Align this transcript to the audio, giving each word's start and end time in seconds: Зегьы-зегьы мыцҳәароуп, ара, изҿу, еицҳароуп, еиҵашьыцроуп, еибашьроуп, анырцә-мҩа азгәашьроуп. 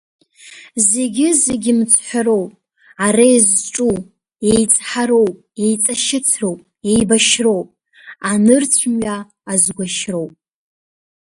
Зегьы-зегьы 0.89 1.71
мыцҳәароуп, 1.77 2.51
ара, 3.05 3.25
изҿу, 3.35 3.93
еицҳароуп, 4.49 5.35
еиҵашьыцроуп, 5.63 6.59
еибашьроуп, 6.89 7.67
анырцә-мҩа 8.29 9.17
азгәашьроуп. 9.51 10.33